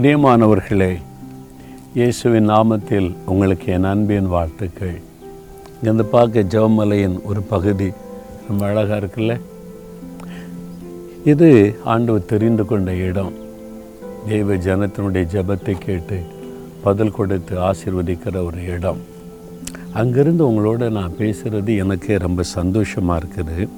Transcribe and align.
பிரியமானவர்களே 0.00 0.96
இயேசுவின் 1.94 2.48
நாமத்தில் 2.48 3.16
உங்களுக்கு 3.26 3.72
என் 3.72 3.84
அன்பின் 3.84 4.28
வாழ்த்துக்கள். 4.28 5.00
இங்கேருந்து 5.74 6.02
பார்க்க 6.02 6.40
ஜவமலையின் 6.40 7.22
ஒரு 7.22 7.42
பகுதி 7.42 7.90
ரொம்ப 8.48 8.66
அழகாக 8.66 9.06
இருக்குல்ல? 9.06 9.40
இது 11.24 11.76
ஆண்டவர் 11.84 12.24
தெரிந்து 12.24 12.64
கொண்ட 12.64 12.94
இடம். 12.94 13.32
தெய்வ 14.28 14.54
ஜனத்தினுடைய 14.54 15.26
ஜெபத்தை 15.34 15.74
கேட்டு 15.78 16.20
பதில் 16.82 17.12
கொடுத்து 17.12 17.58
ஆசிர்வதிக்கிற 17.58 18.44
ஒரு 18.46 18.64
இடம். 18.66 18.98
அங்கிருந்து 19.92 20.50
உங்களோட 20.50 20.90
நான் 20.90 21.18
பேசுகிறது 21.18 21.78
எனக்கே 21.78 22.16
ரொம்ப 22.16 22.42
சந்தோஷமாக 22.42 23.22
இருக்குது. 23.22 23.68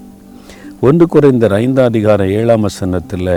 ஒன்று 0.80 1.06
குறைந்த 1.06 1.48
ஐந்தாம் 1.48 1.86
அதிகாரம் 1.86 2.28
ஏழாம் 2.28 2.60
வசனத்தில் 2.60 3.34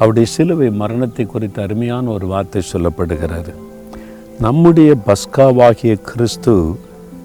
அவருடைய 0.00 0.28
சிலுவை 0.34 0.70
மரணத்தை 0.82 1.24
குறித்த 1.26 1.62
அருமையான 1.62 2.10
ஒரு 2.10 2.26
வார்த்தை 2.26 2.62
சொல்லப்படுகிறது. 2.72 3.52
நம்முடைய 4.40 4.90
பஸ்காவாகிய 5.08 5.94
கிறிஸ்து 6.00 6.54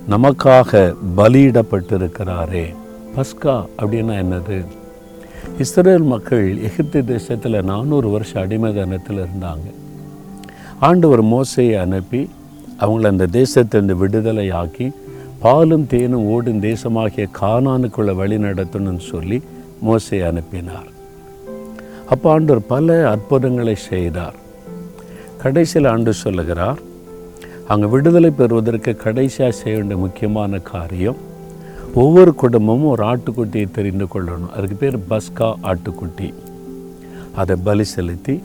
நமக்காக 0.10 0.96
பலியிடப்பட்டிருக்கிறாரே. 1.18 2.66
பஸ்கா 3.16 3.56
அப்படின்னா 3.82 4.16
என்னது? 4.24 4.58
இஸ்ரேல் 5.60 6.08
மக்கள் 6.14 6.46
எகிப்து 6.62 7.06
தேசத்தில் 7.06 7.58
நானூறு 7.64 8.10
வருஷம் 8.10 8.42
அடிமைதனத்தில் 8.44 9.22
இருந்தாங்க. 9.26 9.68
ஆண்டவர் 10.80 11.24
மோசையை 11.24 11.78
அனுப்பி 11.80 12.22
அவங்கள 12.80 13.08
அந்த 13.08 13.28
தேசத்திலிருந்து 13.40 13.96
விடுதலை 14.04 14.50
ஆக்கி 14.62 14.88
பாலும் 15.40 15.88
தேனும் 15.88 16.28
ஓடும் 16.36 16.62
தேசமாகிய 16.62 17.28
கானானுக்குள்ள 17.42 18.16
வழி 18.16 18.38
நடத்தணும்னு 18.38 19.06
சொல்லி 19.12 19.40
மோசையை 19.86 20.26
அனுப்பினார். 20.32 20.90
அப்போ 22.14 22.28
ஆண்டவர் 22.32 22.70
பல 22.74 22.96
அற்புதங்களை 23.14 23.76
செய்தார். 23.76 24.36
கடைசியில் 25.44 25.90
ஆண்டு 25.92 26.12
சொல்லுகிறார் 26.24 26.80
அங்கே 27.72 27.88
விடுதலை 27.94 28.30
பெறுவதற்கு 28.40 28.92
கடைசியாக 28.96 29.54
செய்ய 29.60 29.78
வேண்டிய 29.78 29.98
முக்கியமான 30.04 30.60
காரியம் 30.74 31.20
ஒவ்வொரு 32.04 32.32
குடும்பமும் 32.42 32.92
ஒரு 32.94 33.04
ஆட்டுக்குட்டியை 33.12 33.68
தெரிந்து 33.78 34.06
கொள்ளணும். 34.14 34.52
அதுக்கு 34.56 34.76
பேர் 34.76 34.98
பஸ்கா 35.12 35.48
ஆட்டுக்குட்டி. 35.70 36.30
அதை 37.42 37.56
பலி 37.68 37.86
செலுத்தி 37.96 38.36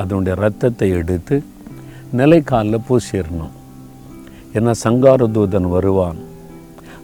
அதனுடைய 0.00 0.34
ரத்தத்தை 0.44 0.88
எடுத்து 1.00 1.36
நிலைக்காலில் 2.20 2.84
பூசிடணும். 2.88 3.54
ஏன்னா 4.56 4.72
சங்கார 4.84 5.26
தூதன் 5.36 5.68
வருவான். 5.76 6.18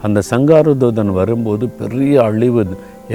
அந்த 0.02 0.22
சங்கார 0.30 0.74
தூதன் 0.82 1.12
வரும்போது 1.20 1.64
பெரிய 1.80 2.22
அழிவு 2.22 2.62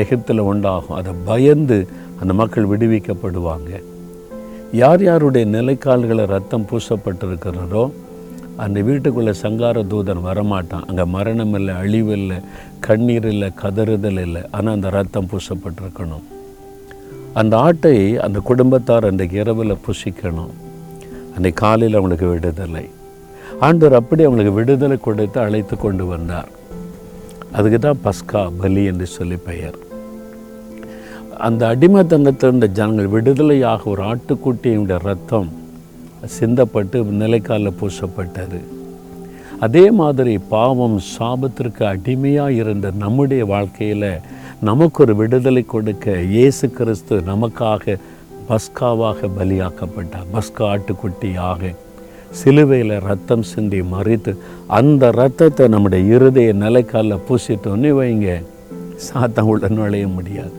எகிப்தில் 0.02 0.48
உண்டாகும். 0.52 0.98
அதை 1.00 1.14
பயந்து 1.26 1.78
அந்த 2.22 2.34
மக்கள் 2.42 2.70
விடுவிக்கப்படுவாங்க. 2.72 3.72
யார் 4.82 5.04
யாருடைய 5.08 5.46
நிலைக்கால்களை 5.58 6.26
ரத்தம் 6.36 6.68
பூசப்பட்டிருக்கிறதோ 6.70 7.84
அந்த 8.64 8.80
வீட்டுக்குள்ளே 8.88 9.34
சங்கார 9.42 9.84
தூதன் 9.92 10.26
வரமாட்டான். 10.28 10.86
அங்கே 10.90 11.06
மரணம் 11.16 11.54
இல்லை 11.60 11.74
அழிவு 11.82 12.12
இல்லை 12.20 12.38
கண்ணீர் 12.88 13.28
இல்லை 13.34 13.50
கதறுதல் 13.62 14.22
இல்லை. 14.26 14.42
ஆனால் 14.56 14.76
அந்த 14.78 14.90
ரத்தம் 14.98 15.30
பூசப்பட்டிருக்கணும். 15.32 16.26
அந்த 17.42 17.54
ஆட்டை 17.66 17.96
அந்த 18.26 18.38
குடும்பத்தார் 18.50 19.08
அன்றைக்கு 19.10 19.38
இரவில் 19.44 19.82
புசிக்கணும். 19.88 20.54
அன்றைக்கு 21.36 21.62
காலையில் 21.66 21.98
அவங்களுக்கு 22.00 22.30
விடுதலை. 22.34 22.86
ஆண்டவர் 23.68 24.00
அப்படி 24.00 24.24
அவங்களுக்கு 24.26 24.58
விடுதலை 24.60 24.98
கொடுத்து 25.08 25.40
அழைத்து 25.46 25.78
கொண்டு 25.78 26.06
வந்தார். 26.14 26.50
அதுக்கு 27.58 27.80
தான் 27.86 28.02
பஸ்கா 28.08 28.42
பலி 28.64 28.84
என்று 28.92 29.08
சொல்லி 29.18 29.38
பெயர். 29.50 29.78
அந்த 31.48 31.62
அடிமைத்தனத்திலிருந்த 31.74 32.68
ஜனங்கள் 32.78 33.14
விடுதலையாக 33.14 33.84
ஒரு 33.92 34.02
ஆட்டுக்குட்டியினுடைய 34.12 34.98
ரத்தம் 35.10 35.48
சிந்தப்பட்டு 36.40 36.98
நிலைக்காலில் 37.22 37.78
பூசப்பட்டது. 37.80 38.60
அதே 39.66 39.86
மாதிரி 40.00 40.34
பாவம் 40.56 40.98
சாபத்திற்கு 41.14 41.84
அடிமையாக 41.94 42.58
இருந்த 42.62 42.92
நம்முடைய 43.04 43.46
வாழ்க்கையில் 43.54 44.12
நமக்கு 44.70 45.00
ஒரு 45.04 45.16
விடுதலை 45.22 45.64
கொடுக்க 45.66 46.18
இயேசு 46.36 46.68
கிறிஸ்து 46.78 47.18
நமக்காக 47.32 47.98
பஸ்காவாக 48.50 49.30
பலியாக்கப்பட்டார். 49.40 50.30
பஸ்கா 50.36 50.68
ஆட்டுக்குட்டியாக 50.74 51.74
சிலுவையில் 52.40 52.96
ரத்தம் 53.10 53.50
சிந்தி 53.52 53.82
மறித்து 53.96 54.34
அந்த 54.80 55.12
ரத்தத்தை 55.22 55.68
நம்முடைய 55.68 56.16
இருதய 56.16 56.54
நிலைக்காலில் 56.66 57.26
பூசிட்டோன்னே 57.30 57.94
வைங்க. 58.00 58.42
சாத்தம் 59.10 59.52
உள்ள 59.52 59.68
நுழைய 59.68 60.08
முடியாது. 60.08 60.59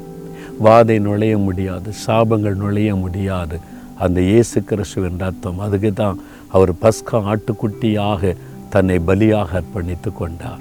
வாதை 0.64 0.96
நுழைய 1.08 1.34
முடியாது 1.46 1.90
சாபங்கள் 2.06 2.56
நுழைய 2.62 2.90
முடியாது. 3.02 3.56
அந்த 4.04 4.18
இயேசு 4.30 4.58
கிறிஸ்துவன் 4.70 5.22
அர்த்தம் 5.28 5.58
அதுக்கு 5.66 5.90
தான் 5.92 6.18
அவர் 6.56 6.72
பஸ்கா 6.82 7.18
ஆட்டுக்குட்டியாக 7.32 8.32
தன்னை 8.74 8.96
பலியாக 9.08 9.56
அர்ப்பணித்து 9.60 10.10
கொண்டார். 10.20 10.60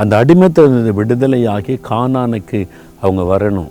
அந்த 0.00 0.12
அடிமத்திலிருந்து 0.22 0.92
விடுதலையாகி 1.00 1.74
கானானுக்கு 1.90 2.60
அவங்க 3.02 3.22
வரணும். 3.32 3.70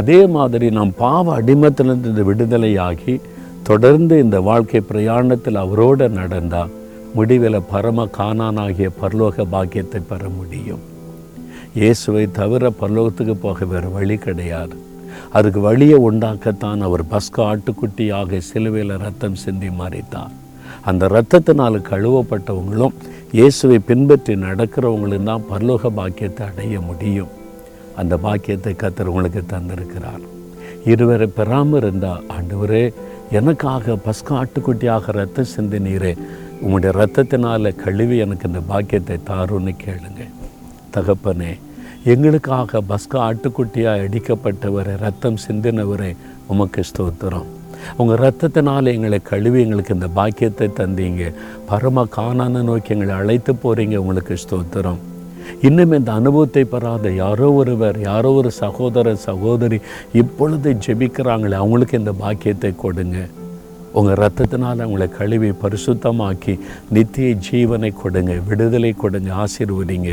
அதே 0.00 0.20
மாதிரி 0.36 0.68
நாம் 0.78 0.92
பாவ 1.02 1.26
அடிமத்திலிருந்து 1.40 2.24
விடுதலையாகி 2.30 3.14
தொடர்ந்து 3.68 4.14
இந்த 4.24 4.38
வாழ்க்கை 4.48 4.80
பிரயாணத்தில் 4.88 5.62
அவரோடு 5.64 6.08
நடந்தால் 6.20 6.74
முடிவில் 7.18 7.66
பரம 7.72 8.06
கானானாகிய 8.18 8.88
பரலோக 9.02 9.46
பாக்கியத்தை 9.54 10.00
பெற 10.10 10.22
முடியும். 10.40 10.82
இயேசுவை 11.80 12.24
தவிர 12.38 12.64
பரலோகத்துக்கு 12.80 13.34
போக 13.44 13.64
வேறு 13.70 13.88
வழி 13.94 14.16
கிடையாது. 14.24 14.74
அதுக்கு 15.36 15.60
வழியை 15.66 15.96
உண்டாக்கத்தான் 16.08 16.80
அவர் 16.86 17.02
பஸ்கா 17.12 17.42
ஆட்டுக்குட்டியாக 17.52 18.38
சிலுவையில் 18.48 18.94
ரத்தம் 19.04 19.38
சிந்தி 19.44 19.70
மாறித்தார் 19.80 20.34
அந்த 20.90 21.04
இரத்தத்தினால் 21.12 21.78
கழுவப்பட்டவங்களும் 21.88 22.94
இயேசுவை 23.38 23.78
பின்பற்றி 23.88 24.34
நடக்கிறவங்களும் 24.44 25.28
தான் 25.30 25.46
பரலோக 25.50 25.90
பாக்கியத்தை 25.98 26.44
அடைய 26.50 26.80
முடியும். 26.88 27.32
அந்த 28.00 28.14
பாக்கியத்தை 28.26 28.74
கத்தர் 28.82 29.10
உங்களுக்கு 29.12 29.42
தந்திருக்கிறார். 29.54 30.22
இருவரை 30.92 31.28
பெறாமல் 31.38 31.80
இருந்தால் 31.82 32.24
ஆண்டவரே 32.36 32.84
எனக்காக 33.40 33.98
பஸ்கா 34.06 34.34
ஆட்டுக்குட்டியாக 34.42 35.12
ரத்தம் 35.20 35.52
சிந்தினீரே. 35.56 36.14
உங்களுடைய 36.62 36.92
ரத்தத்தினால் 37.00 37.76
கழுவி 37.84 38.18
எனக்கு 38.26 38.48
இந்த 38.52 38.62
பாக்கியத்தை 38.72 39.18
தாருன்னு 39.32 39.74
கேளுங்கள் 39.84 40.32
தகப்பனே 40.96 41.52
எங்களுக்காக 42.12 42.80
பஸ்கா 42.90 43.18
ஆட்டுக்குட்டியாக 43.26 44.02
அடிக்கப்பட்டவரை 44.06 44.94
ரத்தம் 45.04 45.38
சிந்தினவரை 45.44 46.10
உமக்கு 46.52 46.82
ஸ்தோத்திரம். 46.90 47.46
உங்கள் 48.00 48.20
ரத்தத்தினால் 48.24 48.92
எங்களை 48.92 49.18
கழுவி 49.30 49.58
எங்களுக்கு 49.64 49.96
இந்த 49.96 50.08
பாக்கியத்தை 50.18 50.68
தந்தீங்க. 50.80 51.24
பரம 51.70 52.04
காணான 52.16 52.62
நோக்கி 52.68 52.92
எங்களை 52.94 53.14
அழைத்து 53.20 53.52
போகிறீங்க 53.62 53.96
உங்களுக்கு 54.02 54.36
ஸ்தோத்திரம். 54.44 55.00
இன்னும் 55.68 55.94
இந்த 55.98 56.10
அனுபவத்தை 56.18 56.62
பெறாத 56.72 57.10
யாரோ 57.22 57.48
ஒருவர் 57.60 57.96
யாரோ 58.10 58.30
ஒரு 58.40 58.50
சகோதர 58.60 59.14
சகோதரி 59.26 59.78
இப்பொழுது 60.22 60.68
ஜெபிக்கிறாங்களே 60.84 61.56
அவங்களுக்கு 61.62 62.00
இந்த 62.02 62.14
பாக்கியத்தை 62.22 62.72
கொடுங்க. 62.84 63.18
உங்கள் 63.98 64.20
ரத்தத்தினால் 64.22 64.84
அவங்களை 64.84 65.08
கழுவி 65.18 65.50
பரிசுத்தமாக்கி 65.64 66.54
நித்திய 66.96 67.28
ஜீவனை 67.48 67.90
கொடுங்க 68.04 68.32
விடுதலை 68.48 68.92
கொடுங்க 69.02 69.30
ஆசீர்வதிங்க. 69.42 70.12